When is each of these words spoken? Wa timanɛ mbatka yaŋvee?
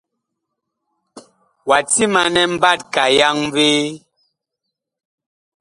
Wa 1.67 1.77
timanɛ 1.93 2.41
mbatka 2.53 3.03
yaŋvee? 3.17 3.83